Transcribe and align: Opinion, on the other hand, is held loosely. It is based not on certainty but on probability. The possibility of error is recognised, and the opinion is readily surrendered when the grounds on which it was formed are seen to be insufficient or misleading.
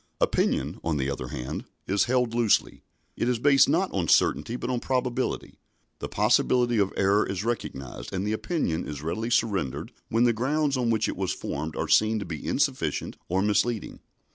Opinion, 0.19 0.79
on 0.83 0.97
the 0.97 1.11
other 1.11 1.27
hand, 1.27 1.65
is 1.85 2.05
held 2.05 2.33
loosely. 2.33 2.81
It 3.15 3.29
is 3.29 3.37
based 3.37 3.69
not 3.69 3.91
on 3.91 4.07
certainty 4.07 4.55
but 4.55 4.71
on 4.71 4.79
probability. 4.79 5.59
The 5.99 6.09
possibility 6.09 6.79
of 6.79 6.91
error 6.97 7.23
is 7.23 7.43
recognised, 7.43 8.11
and 8.11 8.25
the 8.25 8.33
opinion 8.33 8.87
is 8.87 9.03
readily 9.03 9.29
surrendered 9.29 9.91
when 10.09 10.23
the 10.23 10.33
grounds 10.33 10.75
on 10.75 10.89
which 10.89 11.07
it 11.07 11.15
was 11.17 11.33
formed 11.35 11.75
are 11.75 11.87
seen 11.87 12.17
to 12.17 12.25
be 12.25 12.43
insufficient 12.43 13.15
or 13.29 13.43
misleading. 13.43 13.99